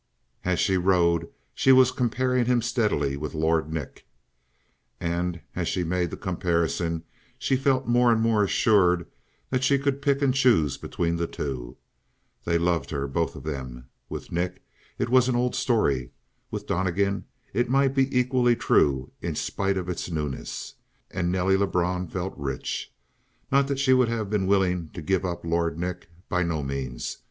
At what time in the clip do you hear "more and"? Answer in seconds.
7.87-8.19